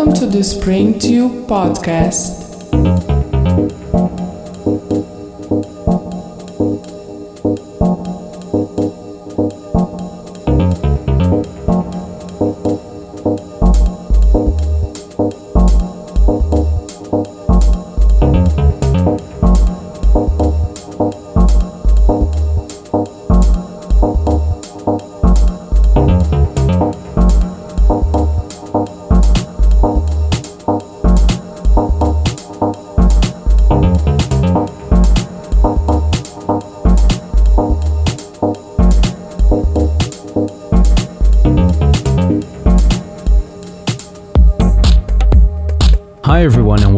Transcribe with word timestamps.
Welcome 0.00 0.14
to 0.14 0.26
the 0.38 0.42
Spring 0.42 0.98
Tube 0.98 1.46
podcast. 1.46 2.39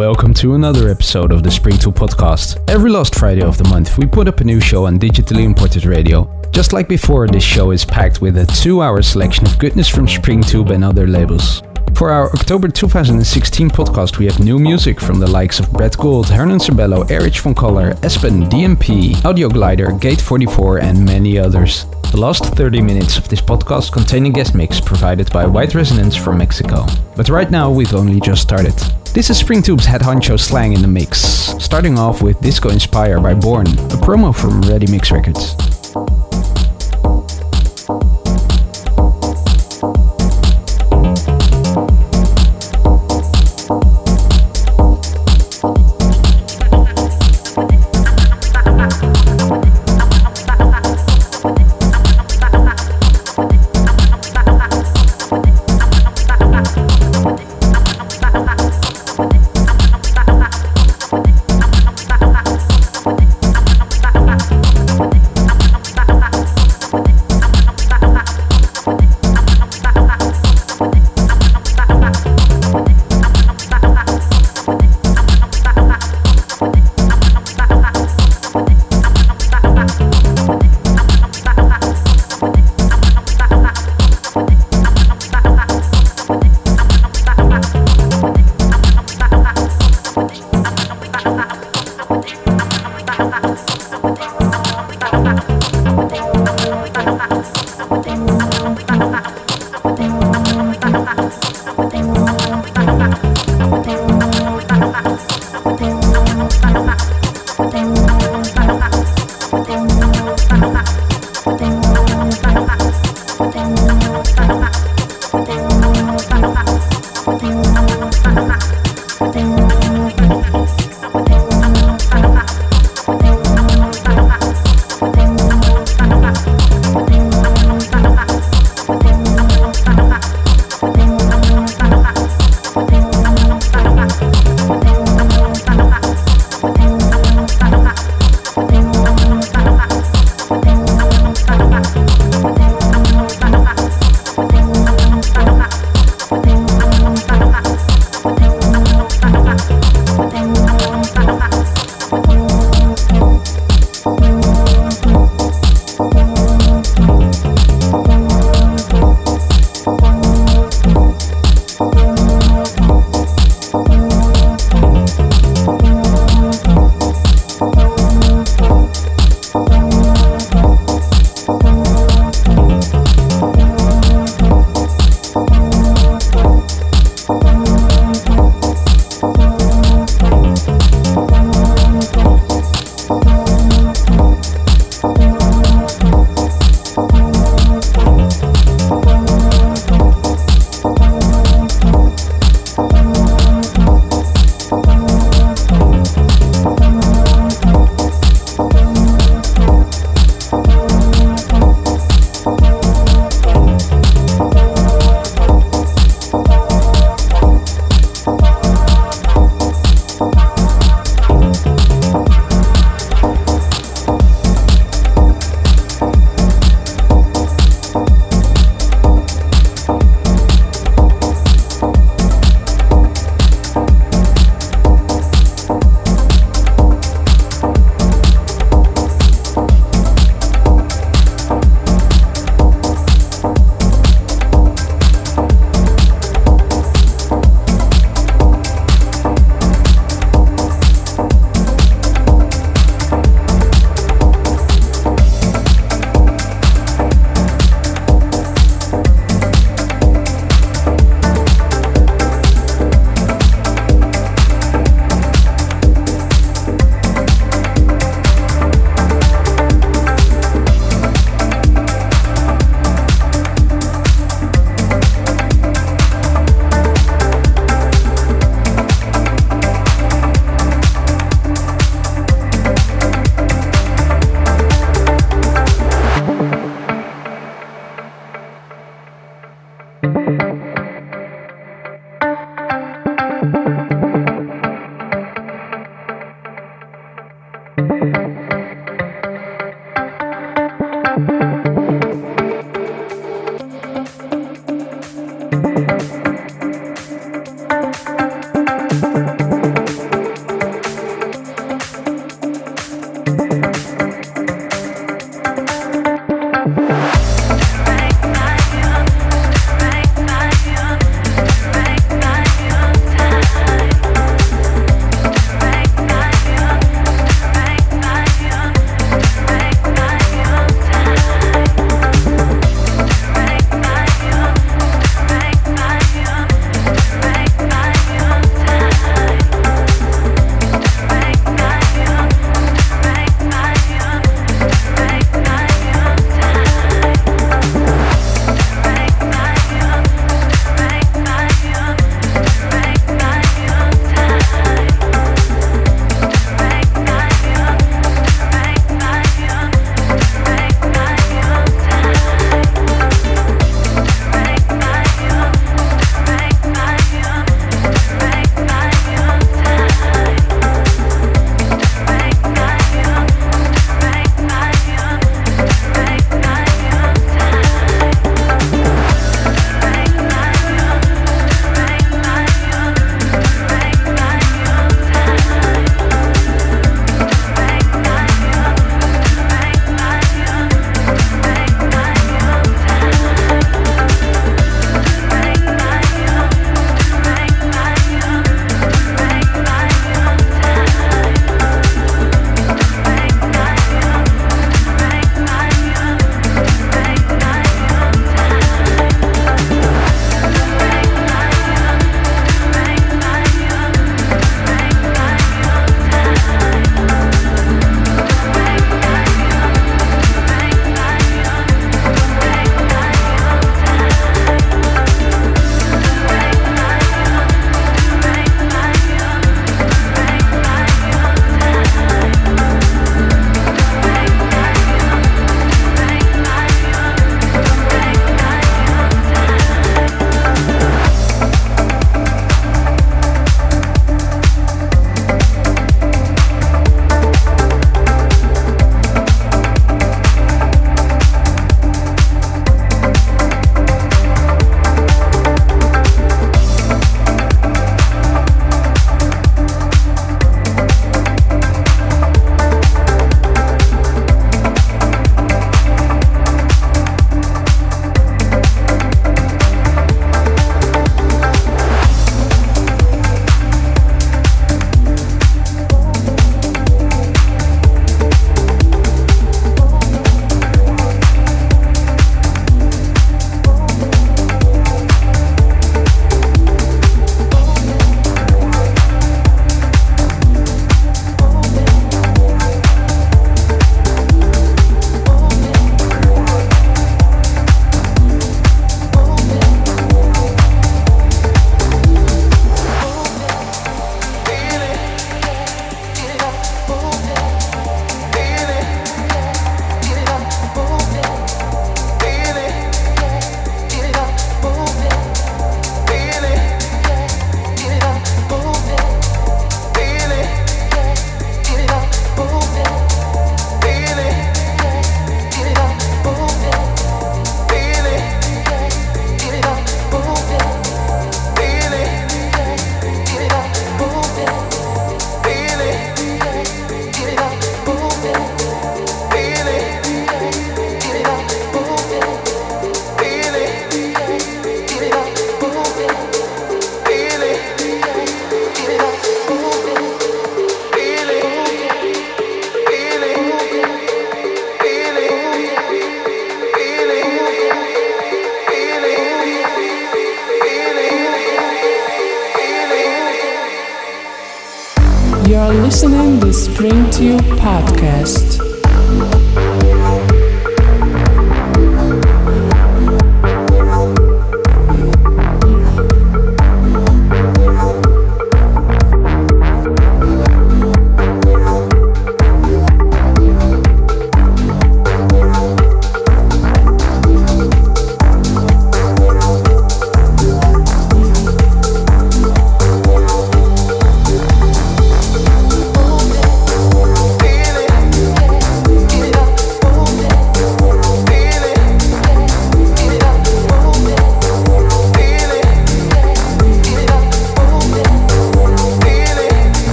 Welcome 0.00 0.32
to 0.36 0.54
another 0.54 0.88
episode 0.88 1.30
of 1.30 1.42
the 1.42 1.50
Spring 1.50 1.76
Tube 1.76 1.94
podcast. 1.94 2.58
Every 2.70 2.90
last 2.90 3.14
Friday 3.14 3.42
of 3.42 3.58
the 3.58 3.68
month 3.68 3.98
we 3.98 4.06
put 4.06 4.28
up 4.28 4.40
a 4.40 4.44
new 4.44 4.58
show 4.58 4.86
on 4.86 4.98
digitally 4.98 5.44
imported 5.44 5.84
radio. 5.84 6.26
Just 6.52 6.72
like 6.72 6.88
before, 6.88 7.28
this 7.28 7.44
show 7.44 7.70
is 7.70 7.84
packed 7.84 8.22
with 8.22 8.38
a 8.38 8.46
two-hour 8.46 9.02
selection 9.02 9.46
of 9.46 9.58
goodness 9.58 9.90
from 9.90 10.08
Spring 10.08 10.42
Tube 10.42 10.70
and 10.70 10.82
other 10.82 11.06
labels. 11.06 11.62
For 11.94 12.08
our 12.08 12.32
October 12.32 12.68
2016 12.68 13.68
podcast, 13.68 14.16
we 14.16 14.24
have 14.24 14.40
new 14.40 14.58
music 14.58 14.98
from 14.98 15.20
the 15.20 15.28
likes 15.28 15.60
of 15.60 15.70
Brett 15.70 15.98
Gold, 15.98 16.30
Hernan 16.30 16.60
Sabello, 16.60 17.04
Erich 17.10 17.38
von 17.40 17.54
Kollar, 17.54 17.92
Espen, 18.00 18.48
DMP, 18.48 19.22
Audio 19.26 19.50
Glider, 19.50 19.92
Gate 19.92 20.22
44, 20.22 20.78
and 20.78 21.04
many 21.04 21.38
others. 21.38 21.84
The 22.10 22.16
last 22.16 22.46
30 22.46 22.80
minutes 22.80 23.18
of 23.18 23.28
this 23.28 23.42
podcast 23.42 23.92
contain 23.92 24.24
a 24.24 24.30
guest 24.30 24.54
mix 24.54 24.80
provided 24.80 25.30
by 25.30 25.44
White 25.44 25.74
Resonance 25.74 26.16
from 26.16 26.38
Mexico. 26.38 26.86
But 27.16 27.28
right 27.28 27.50
now, 27.50 27.70
we've 27.70 27.94
only 27.94 28.18
just 28.20 28.40
started. 28.40 28.74
This 29.12 29.28
is 29.28 29.38
Spring 29.38 29.60
Tube's 29.60 29.86
head 29.86 30.02
honcho 30.02 30.38
slang 30.38 30.72
in 30.72 30.82
the 30.82 30.88
mix, 30.88 31.18
starting 31.58 31.98
off 31.98 32.22
with 32.22 32.40
Disco 32.40 32.68
Inspire 32.68 33.18
by 33.18 33.34
Born, 33.34 33.66
a 33.66 33.98
promo 33.98 34.32
from 34.32 34.60
Ready 34.62 34.86
Mix 34.86 35.10
Records. 35.10 35.69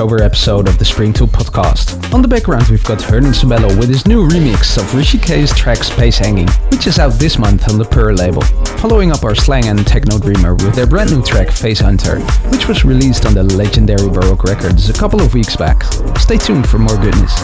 October 0.00 0.22
episode 0.22 0.66
of 0.66 0.78
the 0.78 0.84
Spring 0.86 1.12
Tube 1.12 1.28
podcast. 1.28 2.10
On 2.14 2.22
the 2.22 2.26
background, 2.26 2.66
we've 2.68 2.82
got 2.84 3.02
Hernan 3.02 3.32
Sabello 3.32 3.68
with 3.78 3.90
his 3.90 4.06
new 4.06 4.26
remix 4.26 4.78
of 4.78 4.94
Rishi 4.94 5.18
K's 5.18 5.54
track 5.54 5.84
Space 5.84 6.16
Hanging, 6.16 6.48
which 6.70 6.86
is 6.86 6.98
out 6.98 7.12
this 7.18 7.38
month 7.38 7.68
on 7.68 7.76
the 7.76 7.84
Purr 7.84 8.14
label. 8.14 8.40
Following 8.80 9.12
up 9.12 9.24
our 9.24 9.34
slang 9.34 9.66
and 9.66 9.86
techno 9.86 10.18
dreamer 10.18 10.54
with 10.54 10.74
their 10.74 10.86
brand 10.86 11.10
new 11.10 11.22
track 11.22 11.50
Face 11.50 11.80
Hunter, 11.80 12.18
which 12.48 12.66
was 12.66 12.82
released 12.82 13.26
on 13.26 13.34
the 13.34 13.42
legendary 13.42 14.08
Baroque 14.08 14.44
Records 14.44 14.88
a 14.88 14.94
couple 14.94 15.20
of 15.20 15.34
weeks 15.34 15.54
back. 15.54 15.82
Stay 16.18 16.38
tuned 16.38 16.66
for 16.66 16.78
more 16.78 16.96
goodness. 16.96 17.38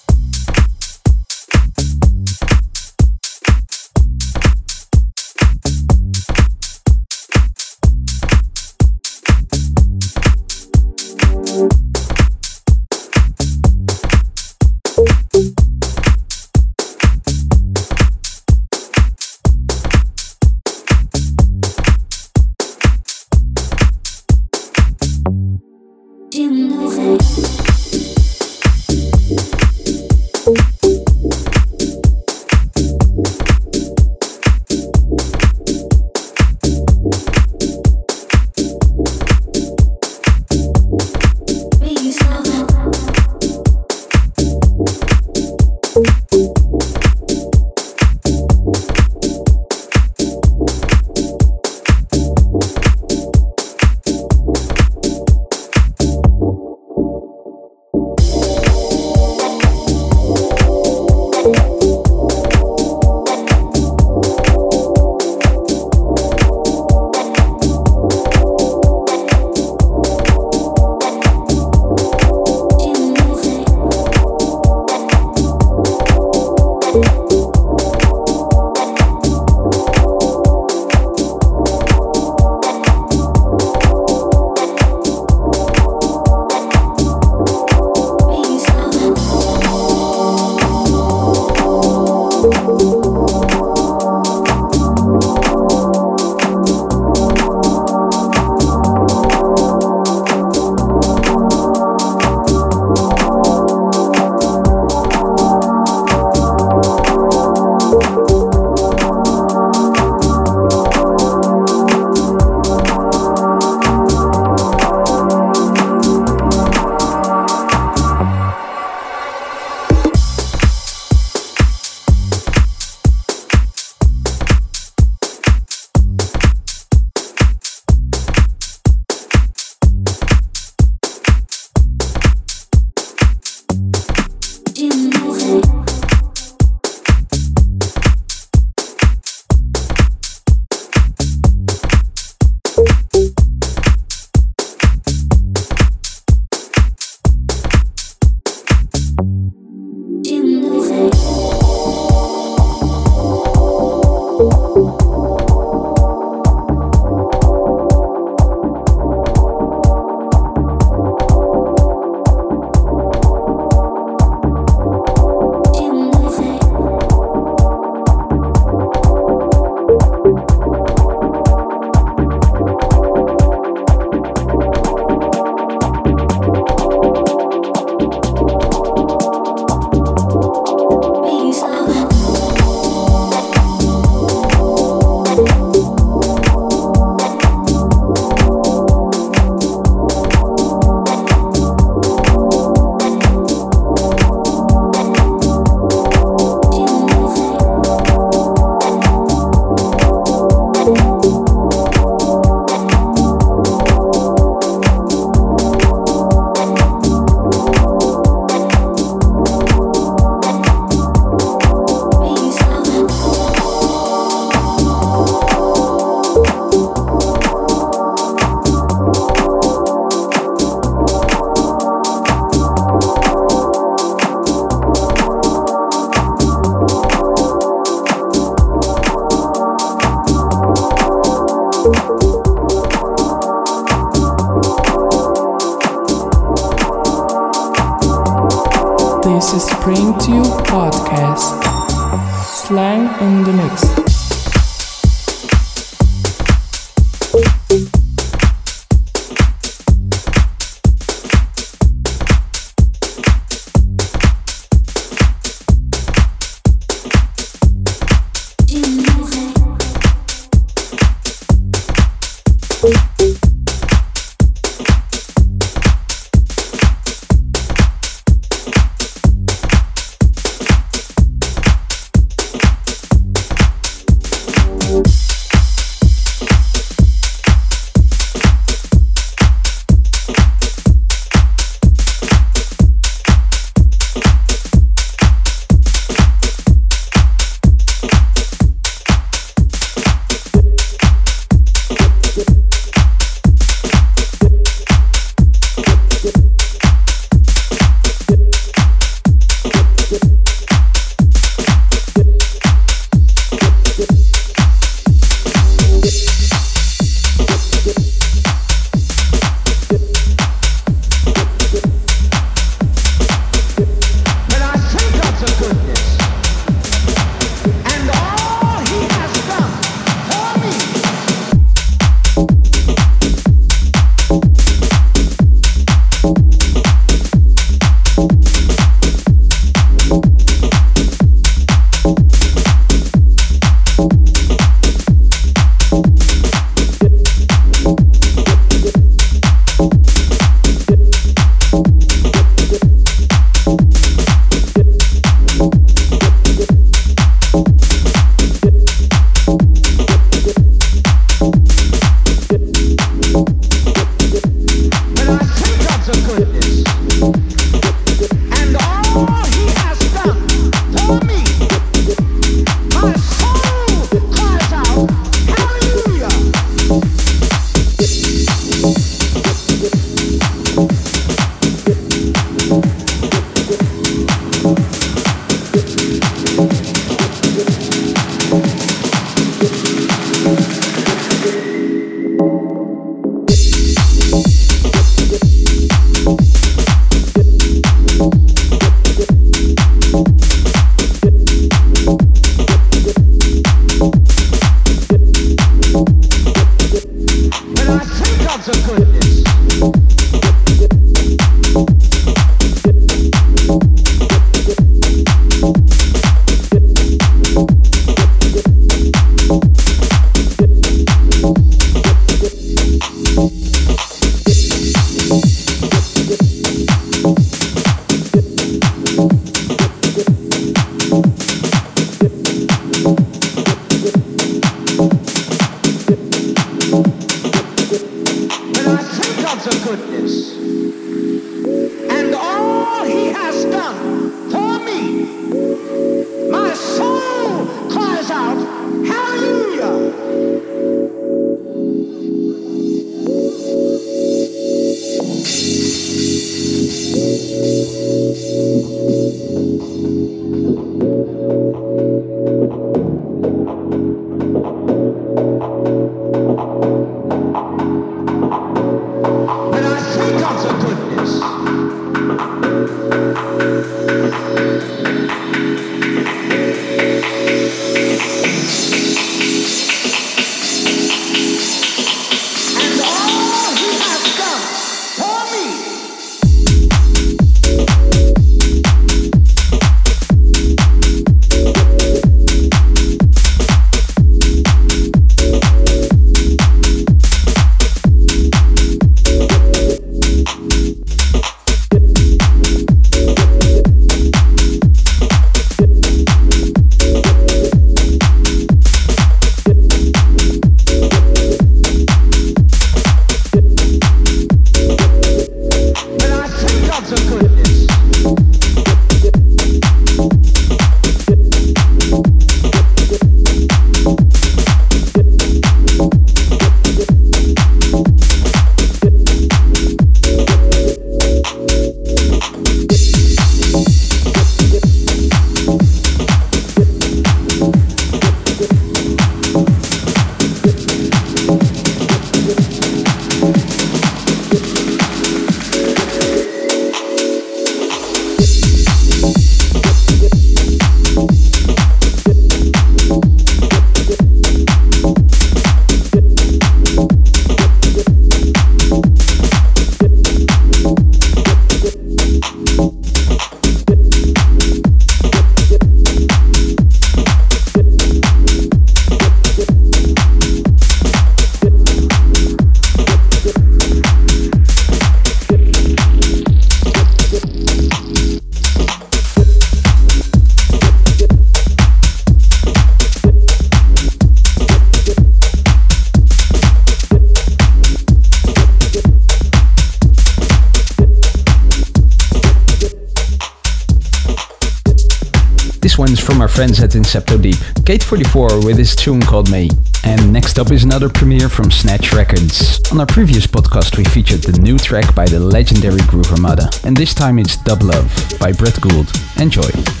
Friends 586.91 587.15
at 587.15 587.23
Incepto 587.23 587.41
Deep, 587.41 587.55
Gate44 587.83 588.65
with 588.65 588.77
his 588.77 588.95
tune 588.95 589.21
called 589.21 589.49
May. 589.51 589.69
And 590.03 590.31
next 590.31 590.57
up 590.59 590.71
is 590.71 590.83
another 590.83 591.09
premiere 591.09 591.49
from 591.49 591.71
Snatch 591.71 592.13
Records. 592.13 592.81
On 592.91 592.99
our 592.99 593.05
previous 593.05 593.47
podcast 593.47 593.97
we 593.97 594.03
featured 594.03 594.41
the 594.41 594.59
new 594.61 594.77
track 594.77 595.13
by 595.15 595.25
the 595.25 595.39
legendary 595.39 596.01
Groove 596.07 596.31
Armada, 596.31 596.69
and 596.83 596.95
this 596.95 597.13
time 597.13 597.39
it's 597.39 597.57
Dub 597.57 597.83
Love 597.83 598.33
by 598.39 598.51
Brett 598.51 598.79
Gould. 598.81 599.11
Enjoy. 599.37 600.00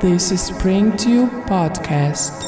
This 0.00 0.30
is 0.30 0.40
Spring 0.40 0.96
Tube 0.96 1.28
Podcast. 1.46 2.44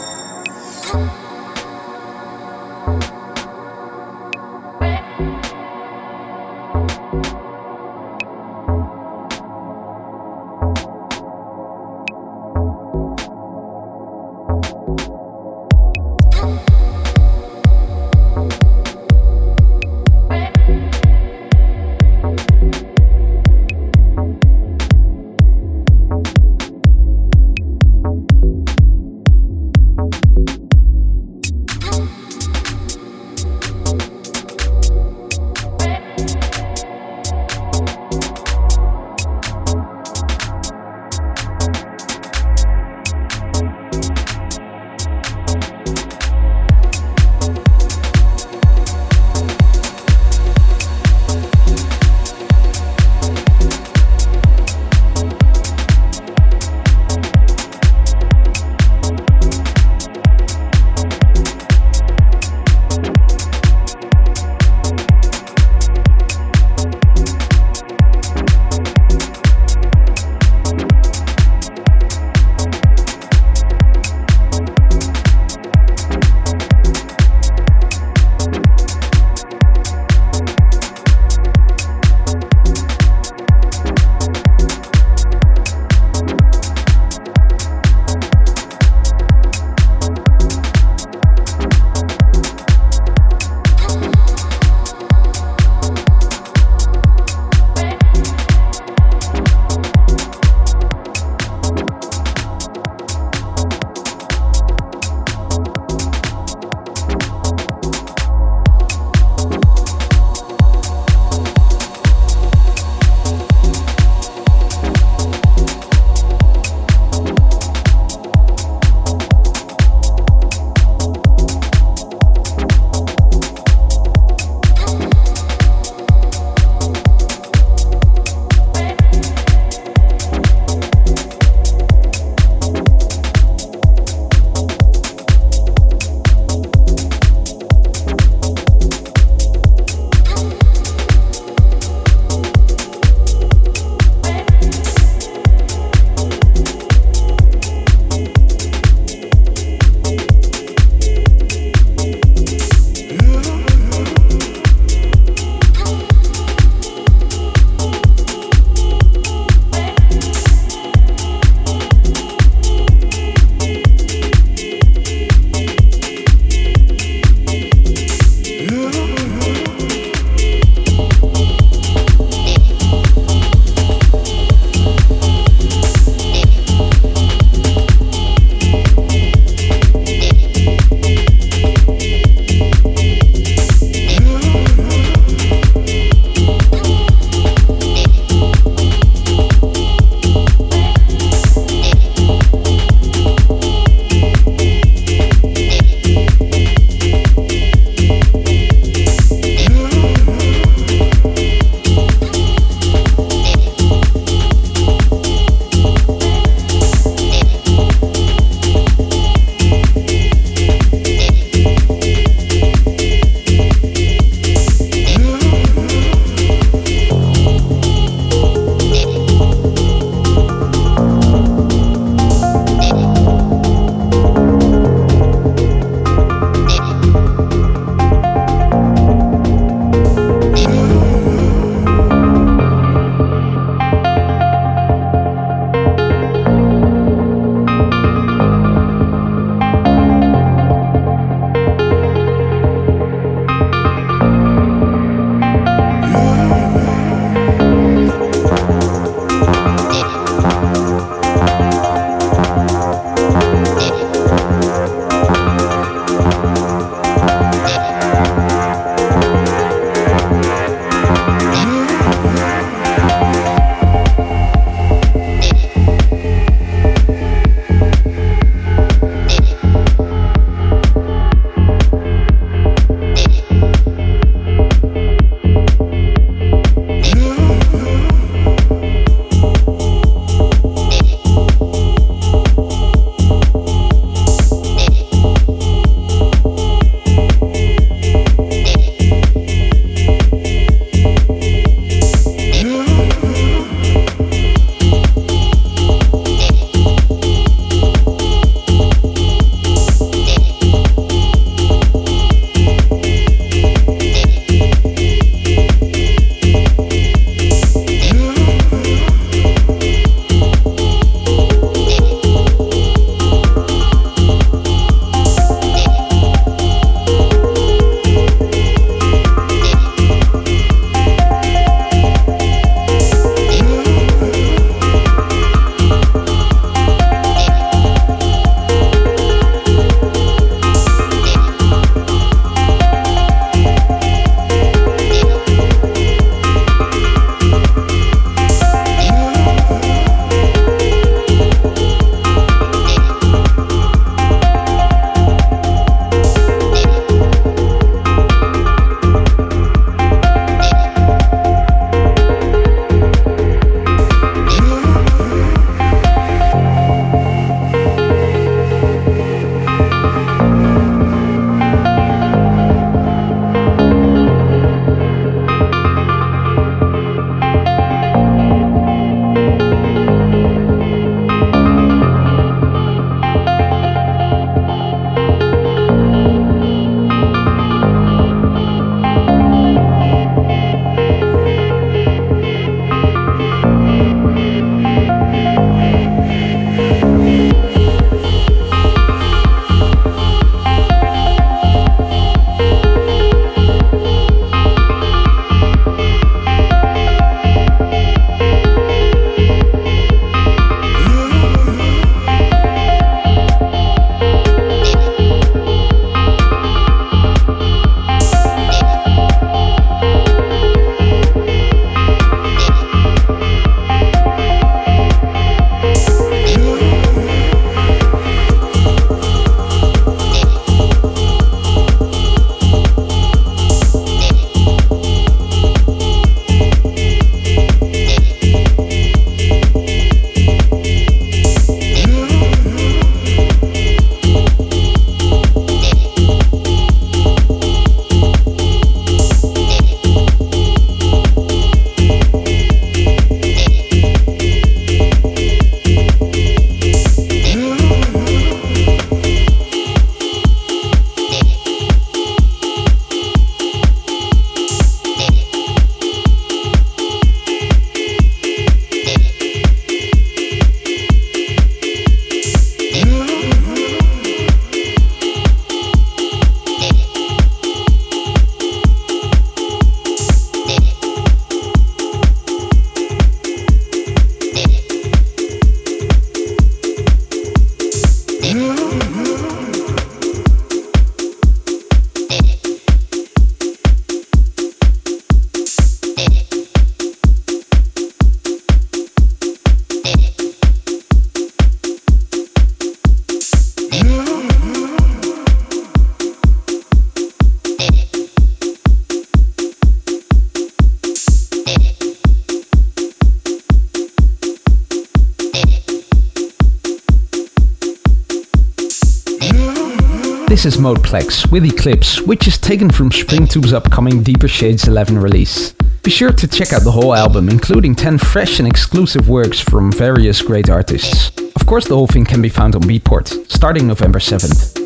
This 510.60 510.76
is 510.76 510.82
Modeplex 510.82 511.50
with 511.50 511.64
Eclipse, 511.64 512.20
which 512.20 512.46
is 512.46 512.58
taken 512.58 512.90
from 512.90 513.08
Springtube's 513.08 513.72
upcoming 513.72 514.22
Deeper 514.22 514.46
Shades 514.46 514.86
11 514.86 515.18
release. 515.18 515.72
Be 516.02 516.10
sure 516.10 516.32
to 516.32 516.46
check 516.46 516.74
out 516.74 516.84
the 516.84 516.90
whole 516.90 517.14
album, 517.14 517.48
including 517.48 517.94
10 517.94 518.18
fresh 518.18 518.58
and 518.58 518.68
exclusive 518.68 519.30
works 519.30 519.58
from 519.58 519.90
various 519.90 520.42
great 520.42 520.68
artists. 520.68 521.30
Of 521.56 521.64
course, 521.64 521.88
the 521.88 521.94
whole 521.94 522.06
thing 522.06 522.26
can 522.26 522.42
be 522.42 522.50
found 522.50 522.74
on 522.74 522.82
Beatport, 522.82 523.50
starting 523.50 523.86
November 523.86 524.18
7th. 524.18 524.76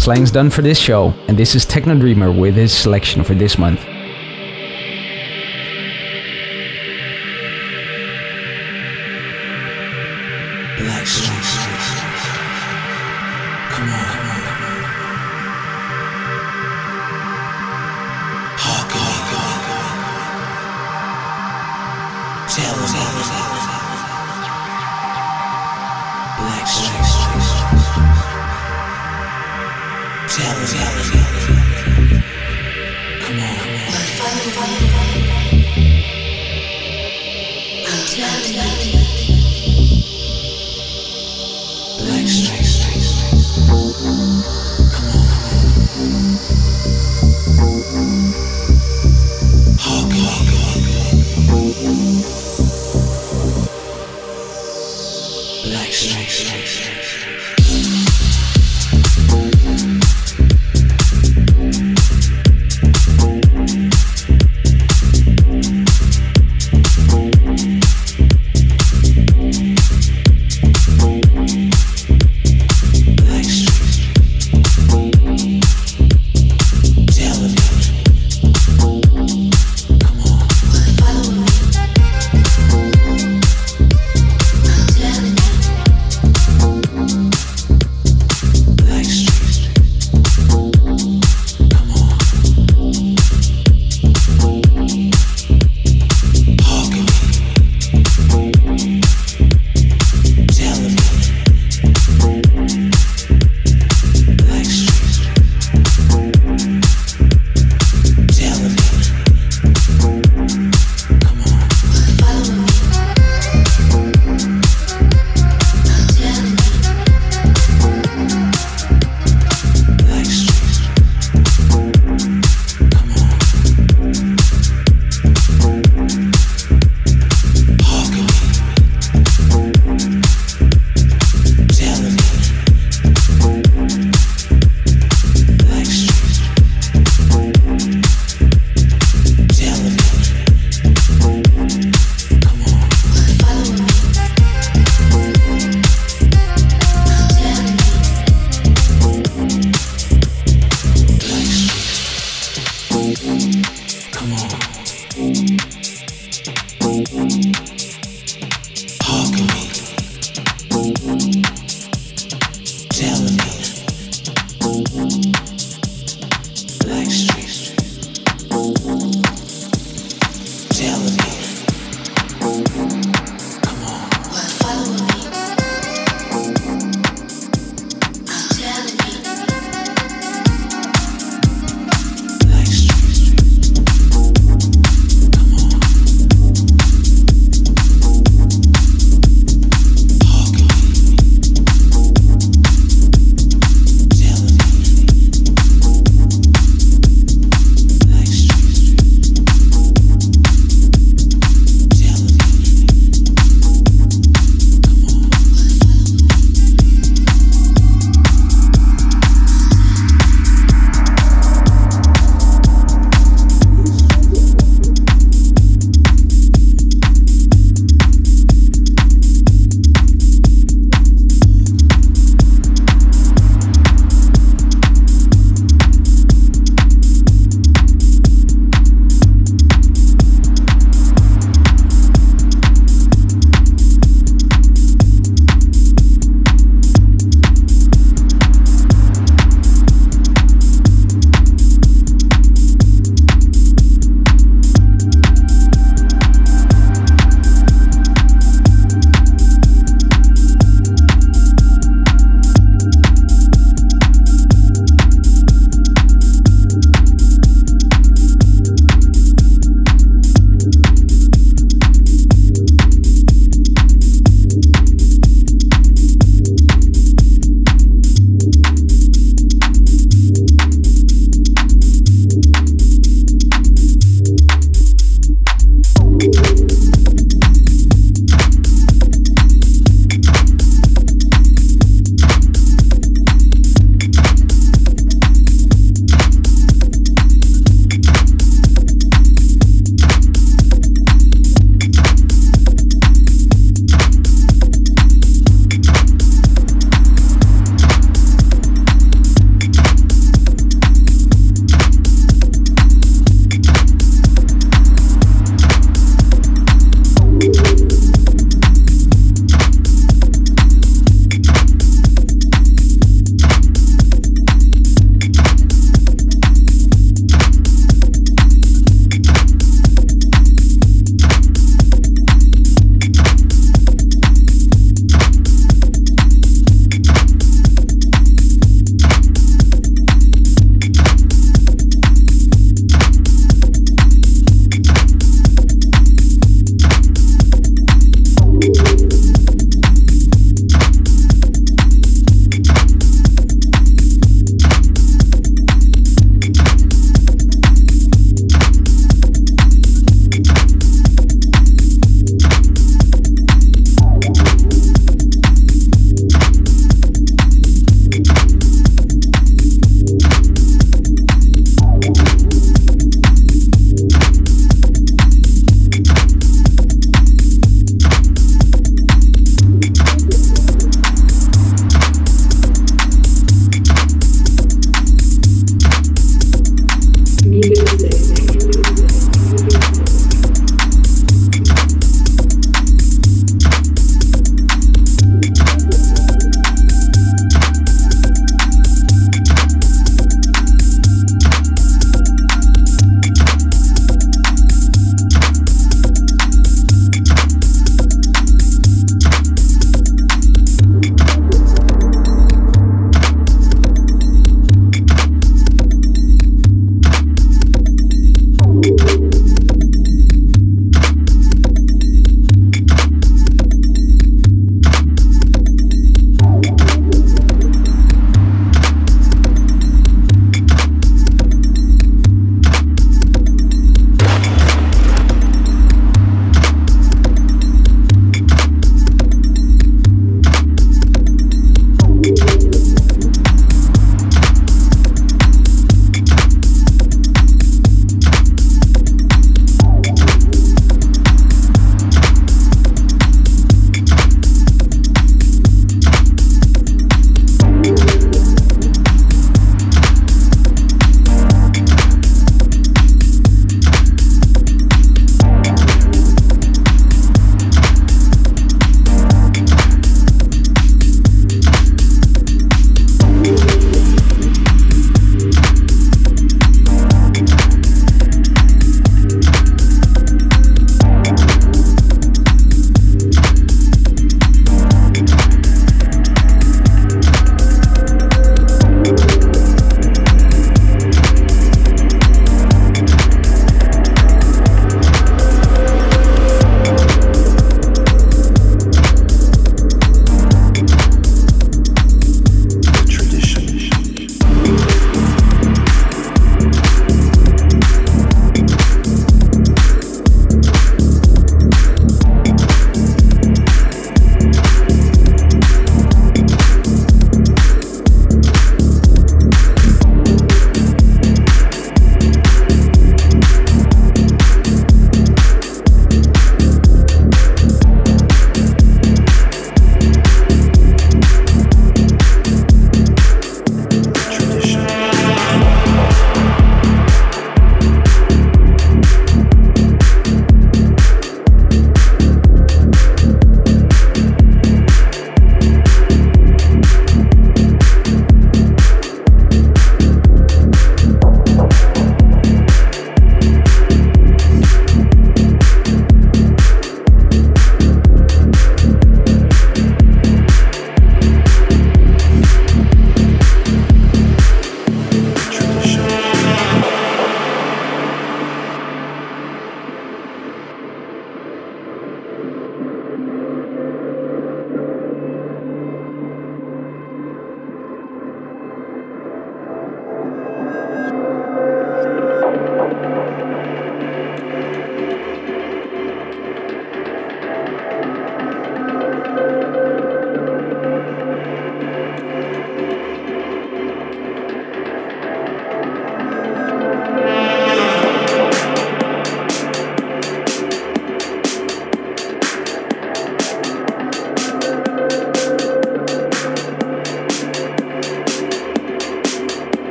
Slang's 0.00 0.30
done 0.30 0.50
for 0.50 0.62
this 0.62 0.78
show, 0.78 1.12
and 1.26 1.36
this 1.36 1.56
is 1.56 1.66
Techno 1.66 1.98
Dreamer 1.98 2.30
with 2.30 2.54
his 2.54 2.72
selection 2.72 3.24
for 3.24 3.34
this 3.34 3.58
month. 3.58 3.80
Black 10.78 11.35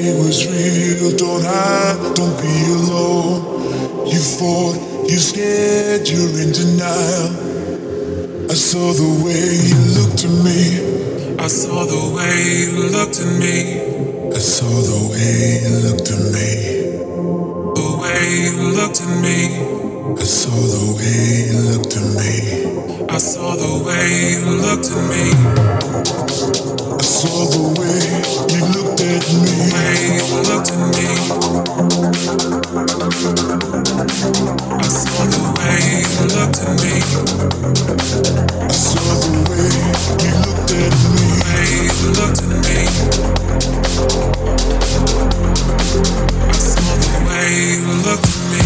it 0.00 0.16
was 0.18 0.46
real. 0.46 1.16
Don't 1.16 1.44
hide, 1.44 2.14
don't 2.14 2.36
be 2.40 2.54
alone. 2.72 4.06
You 4.06 4.20
fought, 4.20 4.76
you 5.08 5.18
scared, 5.18 6.08
you're 6.08 6.40
in 6.40 6.52
denial. 6.52 7.48
I 8.50 8.54
saw 8.54 8.92
the 8.92 9.24
way 9.24 9.44
you 9.68 9.78
looked 9.98 10.24
at 10.24 10.32
me. 10.44 11.36
I 11.38 11.48
saw 11.48 11.84
the 11.84 12.14
way 12.16 12.34
you 12.64 12.88
looked 12.90 13.20
at 13.20 13.30
me. 13.38 14.32
I 14.34 14.38
saw 14.38 14.66
the 14.66 15.00
way 15.12 15.60
you 15.62 15.74
looked 15.86 16.10
at 16.10 16.22
me. 16.34 16.50
The 17.78 17.88
way 18.00 18.22
you 18.44 18.54
looked 18.76 19.00
at 19.00 19.12
me. 19.22 19.38
I 20.16 20.24
saw 20.24 20.50
the 20.50 20.96
way 20.96 21.52
you 21.52 21.58
looked 21.70 21.96
at 21.96 22.06
me. 22.16 22.87
I 23.10 23.18
saw 23.18 23.56
the 23.56 23.82
way 23.84 24.32
you 24.32 24.44
looked 24.60 24.90
at 24.92 25.02
me. 25.08 25.32
I 26.92 27.02
saw 27.02 27.48
the 27.48 27.62
way 27.80 28.20
you 28.52 28.60
looked 30.48 30.68
at 30.68 30.78
me. 30.78 31.06
I 34.70 34.88
saw 34.88 35.24
the 35.24 35.40
way 35.56 35.78
you 36.04 36.22
looked 36.36 36.60
at 36.60 36.70
me. 36.82 36.94
I 38.60 38.68
saw. 38.68 39.00
The 39.18 39.32
way 39.48 39.68
you 41.80 42.12
looked 42.12 42.42
at 42.42 42.50
me. 42.66 42.78
I 46.40 46.52
saw 46.52 46.92
the 47.00 47.10
way 47.26 47.48
you 47.72 47.92
looked 48.04 48.26
at 48.26 48.38
me. 48.52 48.62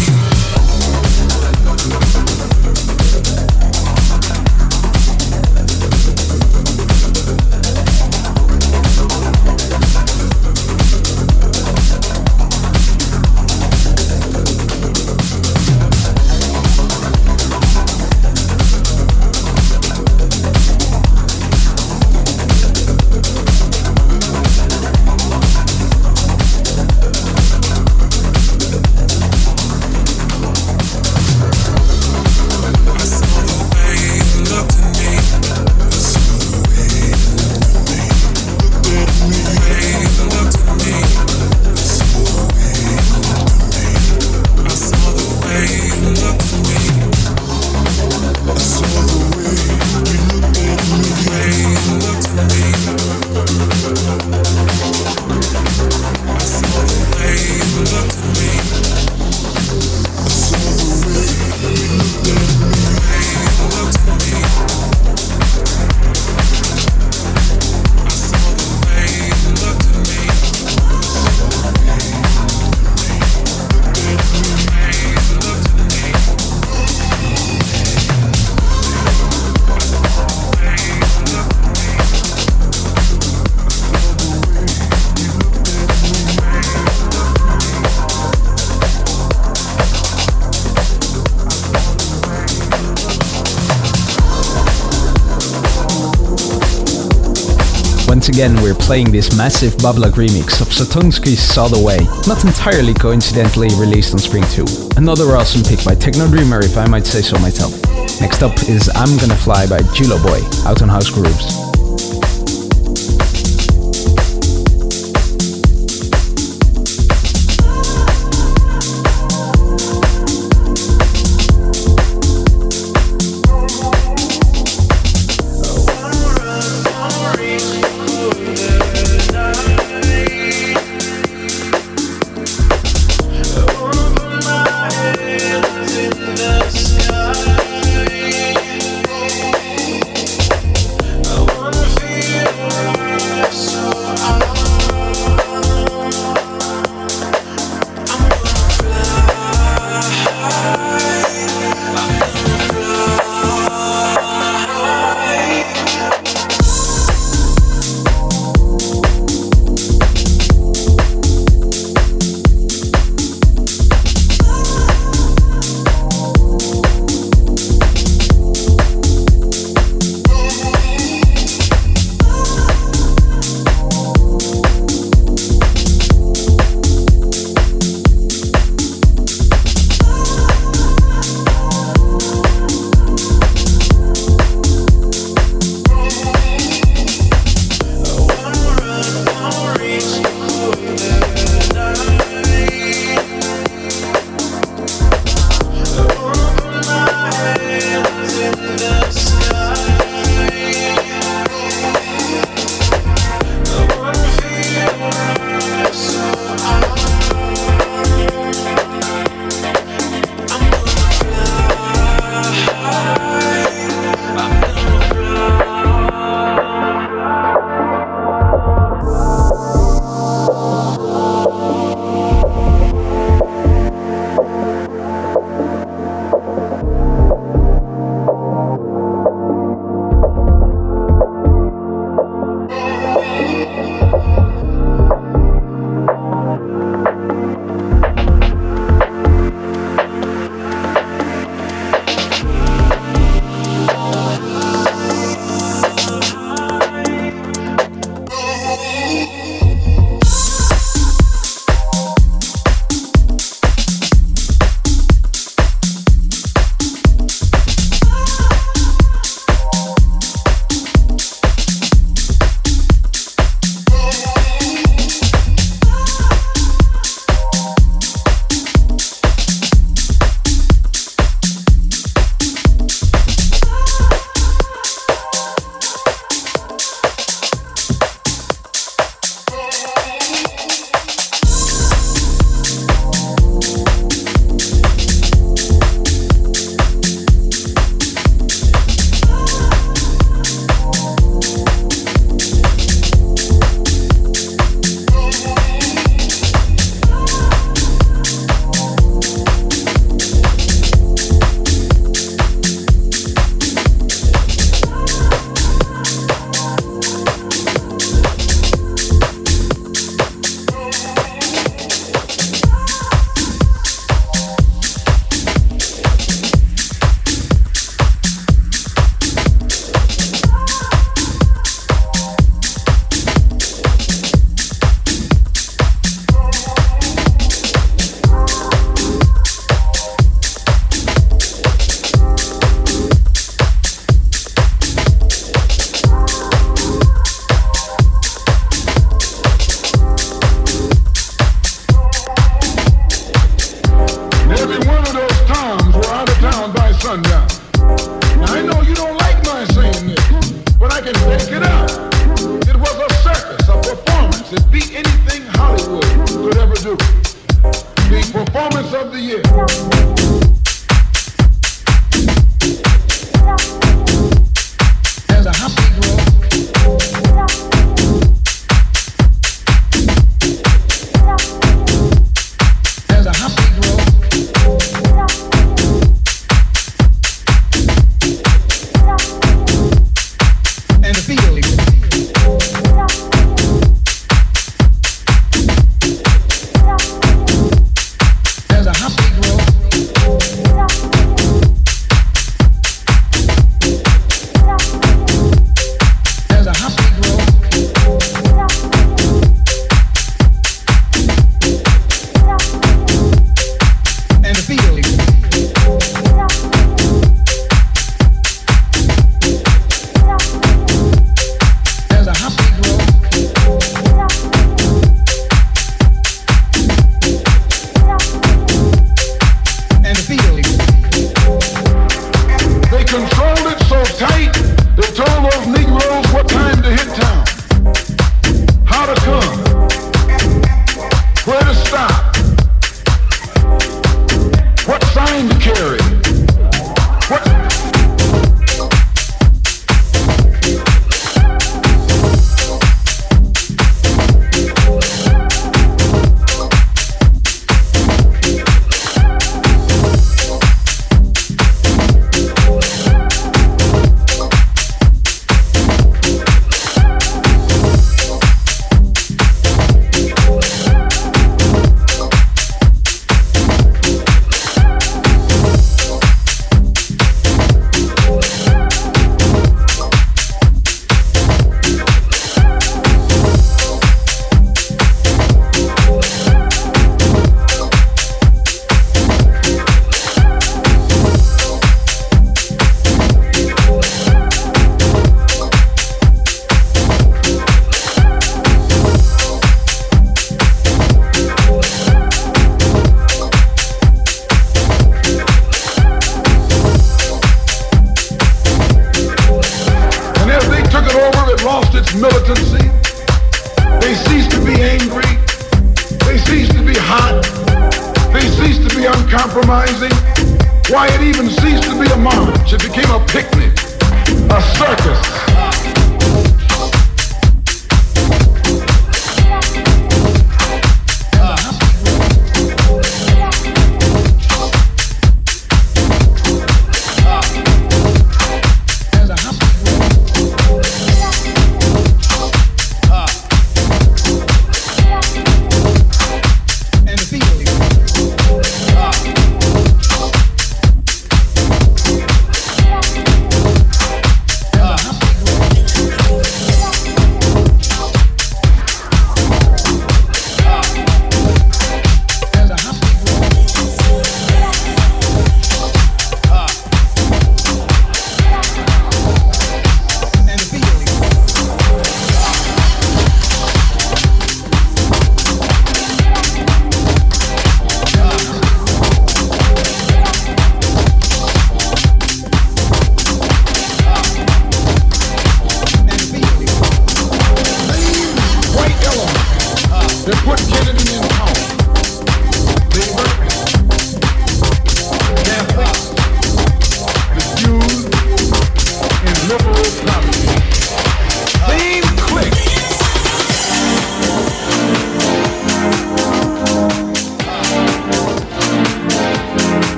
Again 98.33 98.59
we're 98.63 98.73
playing 98.73 99.11
this 99.11 99.37
massive 99.37 99.73
Bablak 99.73 100.13
remix 100.13 100.59
of 100.59 100.69
Satonsky's 100.69 101.53
the 101.53 101.79
Way, 101.79 101.99
not 102.25 102.43
entirely 102.43 102.95
coincidentally 102.95 103.69
released 103.77 104.11
on 104.13 104.17
Spring 104.17 104.43
Tube. 104.45 104.69
Another 104.97 105.37
awesome 105.37 105.61
pick 105.61 105.85
by 105.85 105.93
Techno 105.93 106.27
Dreamer 106.27 106.61
if 106.61 106.75
I 106.75 106.87
might 106.87 107.05
say 107.05 107.21
so 107.21 107.37
myself. 107.37 107.79
Next 108.19 108.41
up 108.41 108.57
is 108.67 108.89
I'm 108.95 109.19
Gonna 109.19 109.35
Fly 109.35 109.67
by 109.67 109.81
Julo 109.93 110.17
Boy, 110.23 110.41
out 110.67 110.81
on 110.81 110.89
House 110.89 111.11
Grooves. 111.11 111.62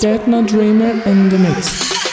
Techno 0.00 0.42
Dreamer 0.42 1.02
in 1.06 1.28
the 1.28 1.38
Mix. 1.38 2.03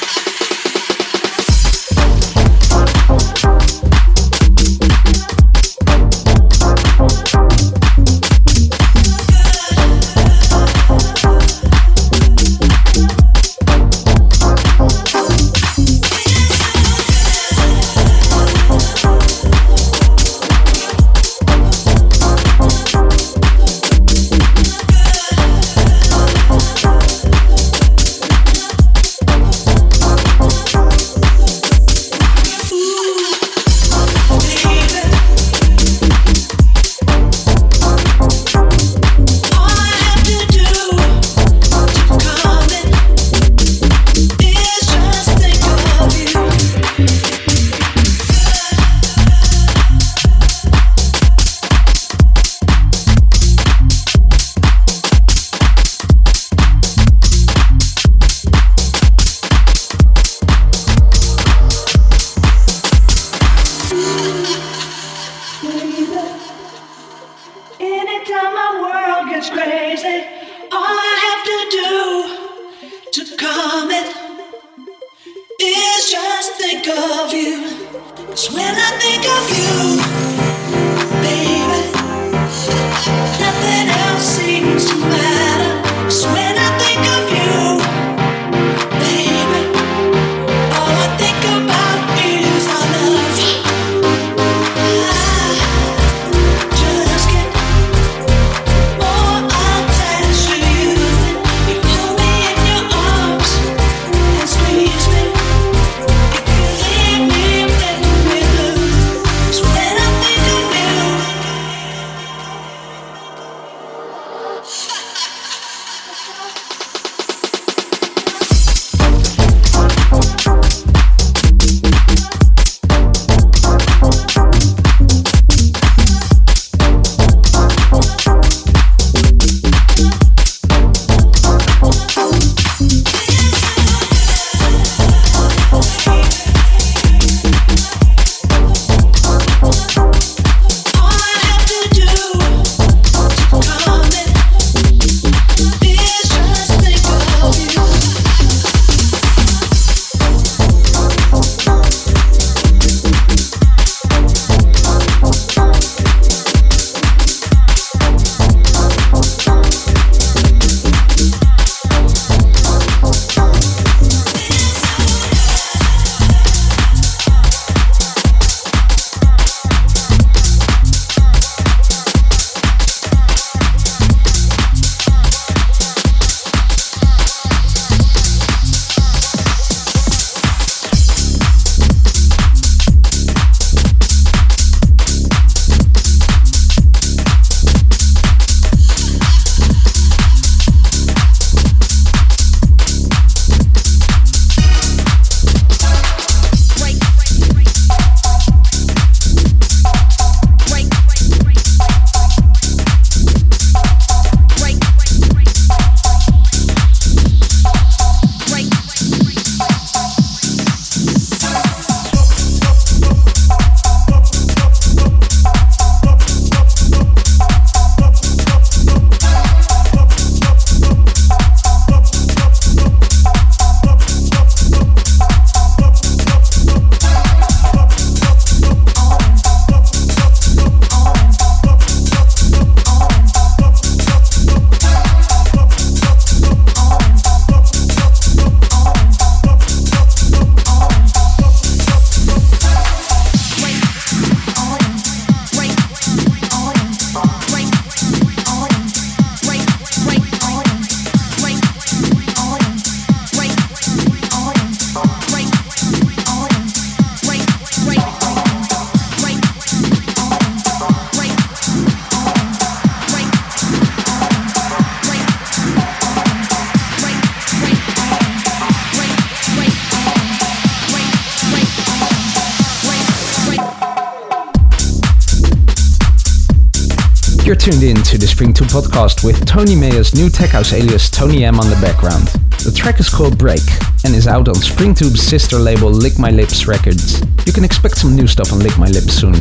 To 278.41 278.45
Spring 278.45 278.53
Tube 278.55 278.69
podcast 278.69 279.23
with 279.23 279.45
Tony 279.45 279.75
Mayer's 279.75 280.15
new 280.15 280.27
tech 280.27 280.49
house 280.49 280.73
alias 280.73 281.11
Tony 281.11 281.45
M 281.45 281.59
on 281.59 281.69
the 281.69 281.75
background. 281.75 282.25
The 282.65 282.73
track 282.75 282.99
is 282.99 283.07
called 283.07 283.37
Break 283.37 283.61
and 284.03 284.15
is 284.15 284.25
out 284.25 284.47
on 284.47 284.55
Spring 284.55 284.95
Tube's 284.95 285.21
sister 285.21 285.59
label 285.59 285.91
Lick 285.91 286.17
My 286.17 286.31
Lips 286.31 286.65
Records. 286.65 287.21
You 287.45 287.53
can 287.53 287.63
expect 287.63 287.99
some 287.99 288.15
new 288.15 288.25
stuff 288.25 288.51
on 288.51 288.57
Lick 288.57 288.79
My 288.79 288.87
Lips 288.87 289.13
soon. 289.13 289.35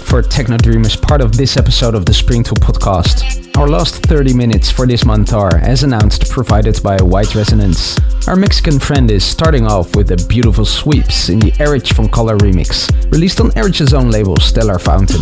Techno 0.00 0.56
Dreamers 0.56 0.96
part 0.96 1.20
of 1.20 1.36
this 1.36 1.56
episode 1.56 1.94
of 1.94 2.06
the 2.06 2.14
Spring 2.14 2.42
Tube 2.42 2.58
podcast. 2.60 3.56
Our 3.58 3.68
last 3.68 3.96
30 4.06 4.32
minutes 4.32 4.70
for 4.70 4.86
this 4.86 5.04
month 5.04 5.32
are, 5.32 5.56
as 5.56 5.82
announced, 5.82 6.30
provided 6.30 6.82
by 6.82 6.96
White 7.02 7.34
Resonance. 7.34 7.98
Our 8.26 8.36
Mexican 8.36 8.78
friend 8.78 9.10
is 9.10 9.24
starting 9.24 9.66
off 9.66 9.94
with 9.94 10.10
a 10.10 10.26
beautiful 10.28 10.64
sweeps 10.64 11.28
in 11.28 11.40
the 11.40 11.52
Erich 11.60 11.88
von 11.90 12.08
Kollar 12.08 12.38
remix, 12.38 12.90
released 13.10 13.40
on 13.40 13.56
Erich's 13.56 13.92
own 13.92 14.10
label 14.10 14.36
Stellar 14.36 14.78
Fountain. 14.78 15.20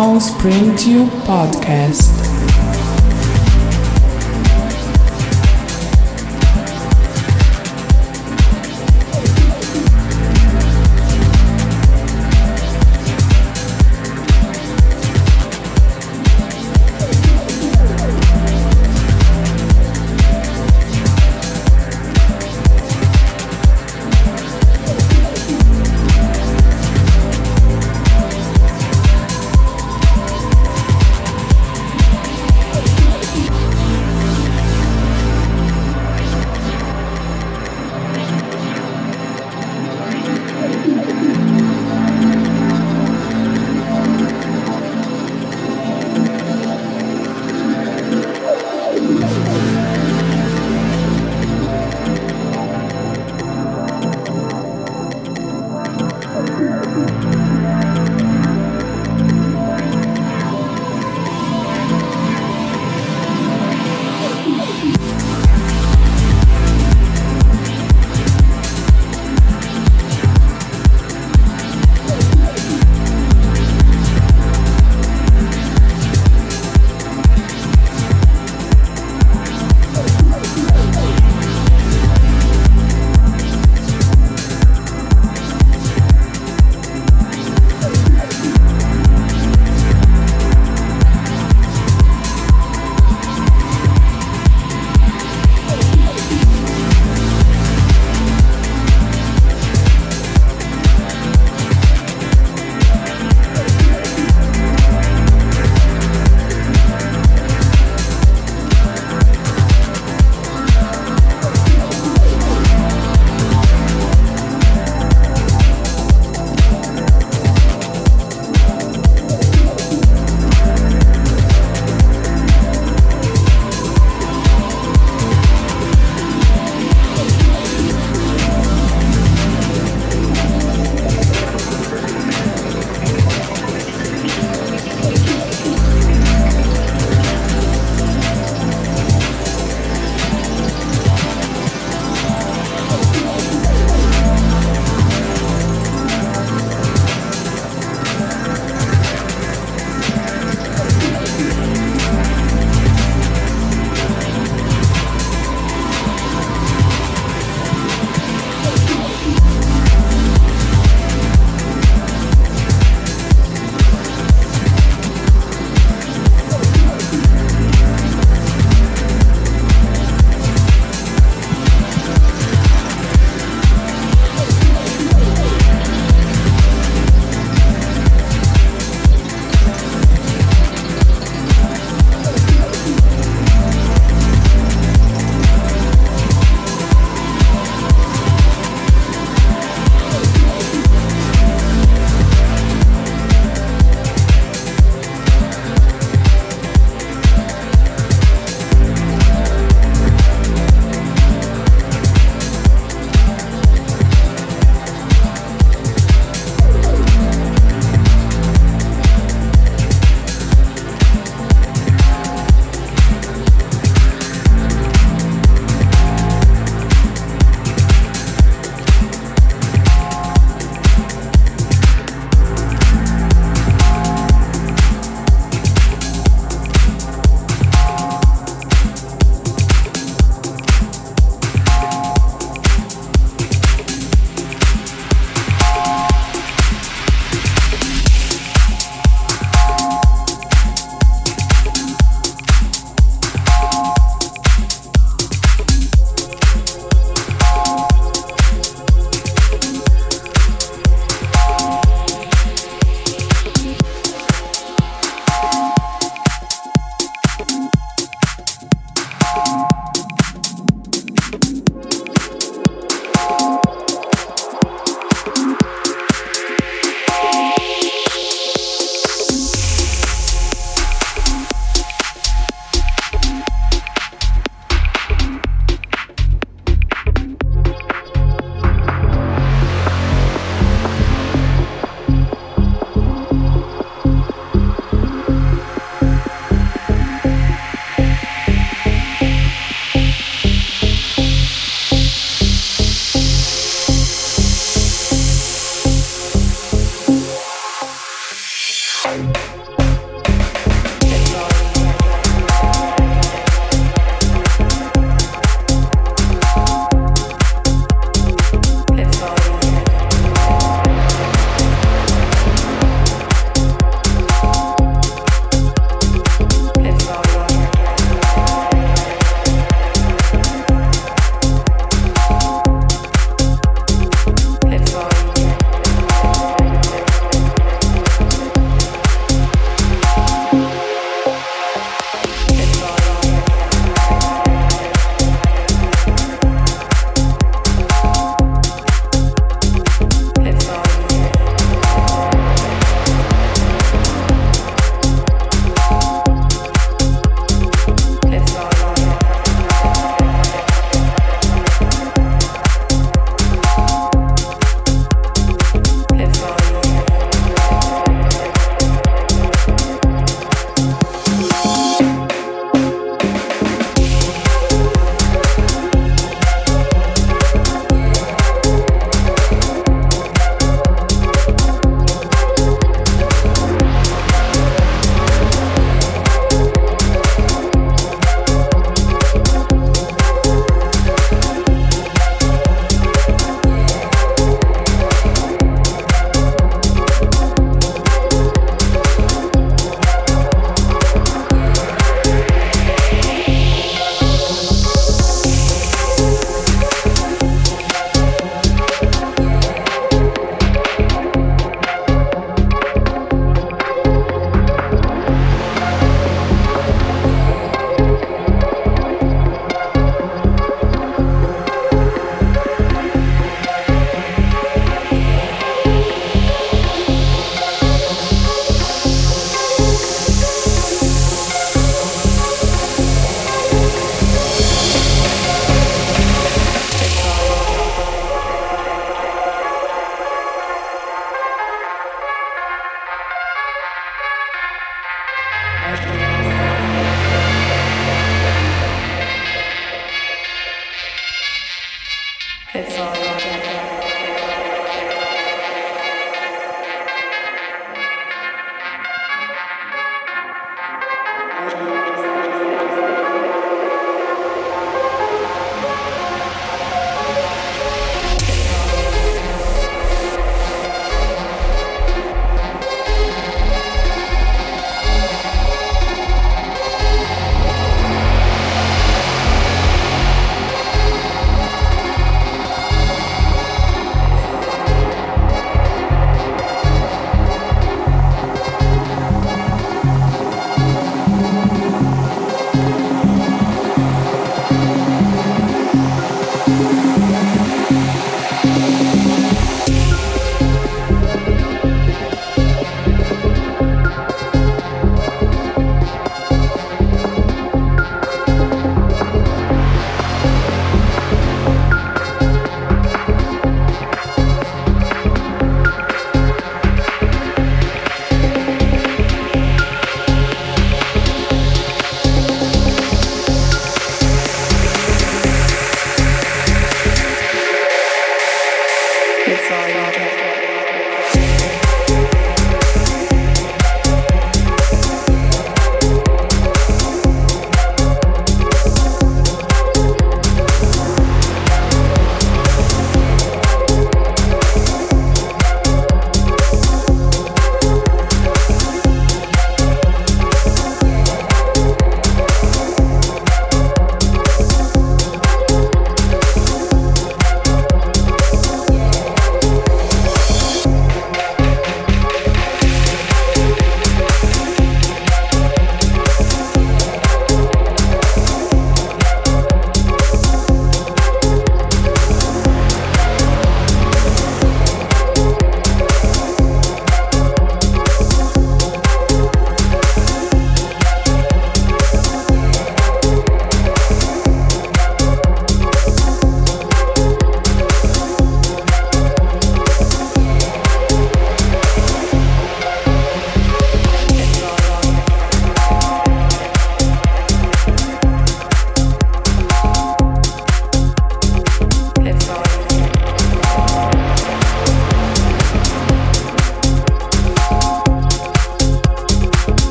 On 0.00 0.18
Spring 0.18 0.74
Tube 0.76 1.10
Podcast. 1.26 2.09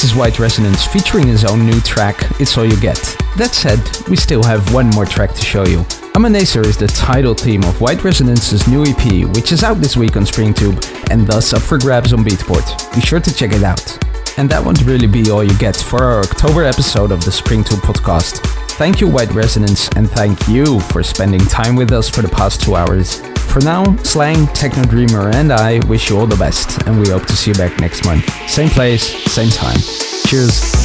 This 0.00 0.12
is 0.12 0.16
White 0.16 0.38
Resonance 0.38 0.86
featuring 0.86 1.26
his 1.26 1.44
own 1.44 1.66
new 1.66 1.78
track, 1.82 2.16
It's 2.40 2.56
All 2.56 2.64
You 2.64 2.80
Get. 2.80 2.96
That 3.36 3.50
said, 3.52 3.78
we 4.08 4.16
still 4.16 4.42
have 4.42 4.72
one 4.72 4.88
more 4.88 5.04
track 5.04 5.34
to 5.34 5.44
show 5.44 5.66
you. 5.66 5.80
Amanecer 6.16 6.64
is 6.64 6.78
the 6.78 6.86
title 6.86 7.34
theme 7.34 7.62
of 7.64 7.82
White 7.82 7.98
Resonance's 7.98 8.66
new 8.66 8.82
EP, 8.82 9.28
which 9.36 9.52
is 9.52 9.62
out 9.62 9.76
this 9.76 9.98
week 9.98 10.16
on 10.16 10.24
Spring 10.24 10.54
Tube 10.54 10.82
and 11.10 11.26
thus 11.26 11.52
up 11.52 11.60
for 11.60 11.76
grabs 11.76 12.14
on 12.14 12.24
Beatport. 12.24 12.94
Be 12.94 13.02
sure 13.02 13.20
to 13.20 13.34
check 13.34 13.52
it 13.52 13.62
out. 13.62 13.98
And 14.38 14.48
that 14.48 14.64
won't 14.64 14.80
really 14.86 15.06
be 15.06 15.30
all 15.30 15.44
you 15.44 15.58
get 15.58 15.76
for 15.76 16.02
our 16.02 16.20
October 16.20 16.64
episode 16.64 17.12
of 17.12 17.22
the 17.22 17.30
Spring 17.30 17.62
Tube 17.62 17.80
podcast. 17.80 18.38
Thank 18.78 19.02
you, 19.02 19.06
White 19.06 19.34
Resonance, 19.34 19.90
and 19.96 20.10
thank 20.10 20.48
you 20.48 20.80
for 20.80 21.02
spending 21.02 21.40
time 21.40 21.76
with 21.76 21.92
us 21.92 22.08
for 22.08 22.22
the 22.22 22.30
past 22.30 22.62
two 22.62 22.74
hours. 22.74 23.20
For 23.52 23.60
now, 23.60 23.96
Slang, 24.04 24.46
Techno 24.48 24.84
Dreamer, 24.84 25.30
and 25.30 25.52
I 25.52 25.84
wish 25.86 26.08
you 26.08 26.18
all 26.18 26.26
the 26.26 26.36
best, 26.36 26.86
and 26.86 27.00
we 27.00 27.08
hope 27.08 27.26
to 27.26 27.36
see 27.36 27.50
you 27.50 27.56
back 27.56 27.80
next 27.80 28.04
month. 28.04 28.24
Same 28.48 28.68
place, 28.68 29.02
same 29.32 29.50
time. 29.50 29.78
Cheers. 30.26 30.79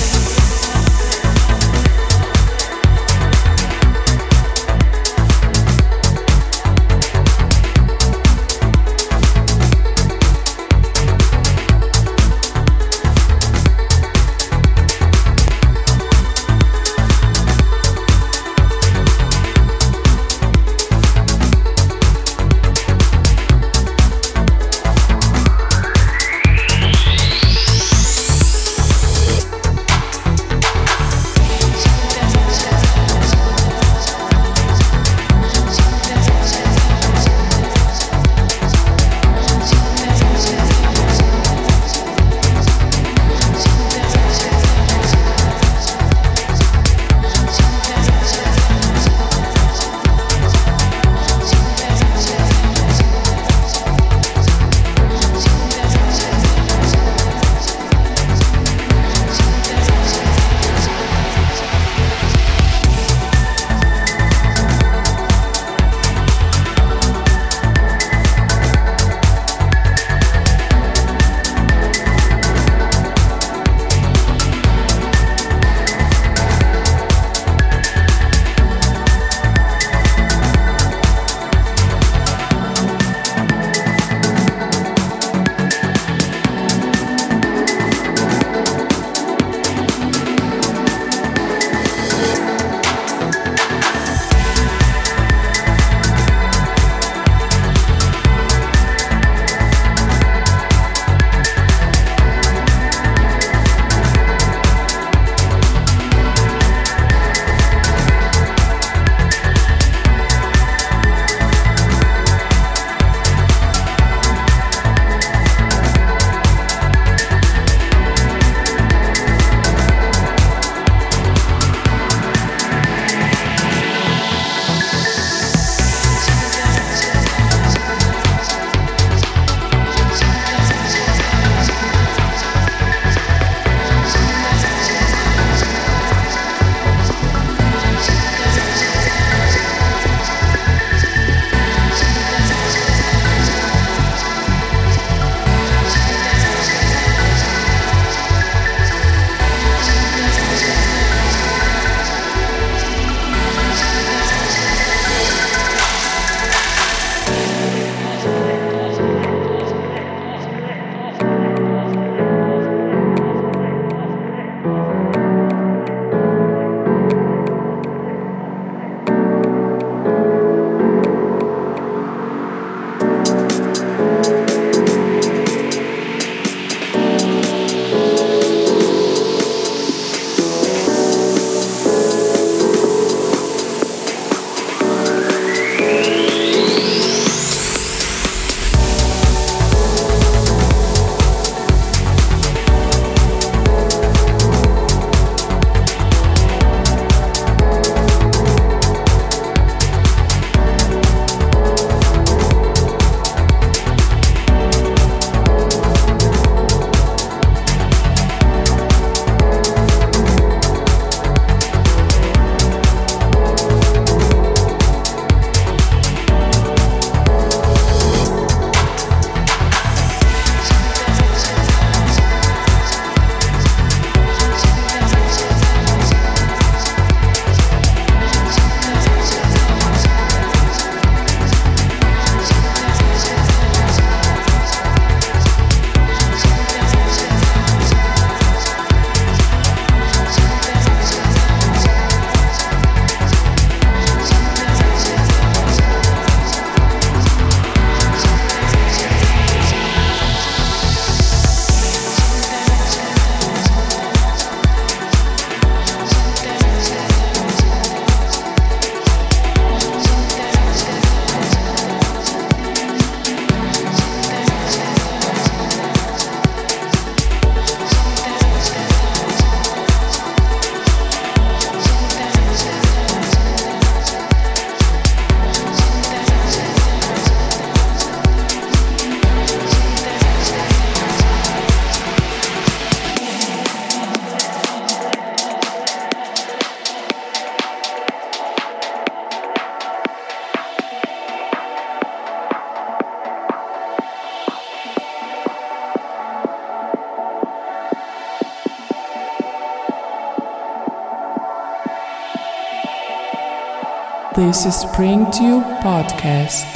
This 304.36 304.66
is 304.66 304.76
Spring 304.76 305.32
Tube 305.32 305.64
Podcast. 305.80 306.75